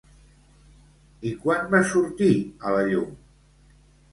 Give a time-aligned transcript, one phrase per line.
[1.31, 2.31] I quan va sortir
[2.71, 3.13] a la llum?